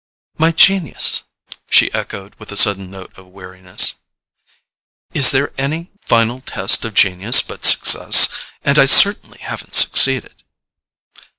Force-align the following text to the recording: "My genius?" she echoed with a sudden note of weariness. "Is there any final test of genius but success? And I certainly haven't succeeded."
"My 0.39 0.51
genius?" 0.51 1.25
she 1.69 1.93
echoed 1.93 2.33
with 2.39 2.51
a 2.51 2.57
sudden 2.57 2.89
note 2.89 3.15
of 3.19 3.27
weariness. 3.27 3.97
"Is 5.13 5.29
there 5.29 5.53
any 5.59 5.91
final 6.03 6.41
test 6.41 6.83
of 6.85 6.95
genius 6.95 7.43
but 7.43 7.63
success? 7.63 8.27
And 8.63 8.79
I 8.79 8.87
certainly 8.87 9.37
haven't 9.37 9.75
succeeded." 9.75 10.41